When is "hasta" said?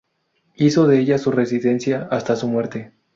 2.09-2.35